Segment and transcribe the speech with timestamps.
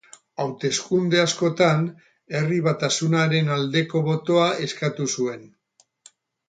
[0.43, 1.85] Hauteskunde askotan
[2.39, 5.51] Herri Batasunaren aldeko botoa eskatu zuen.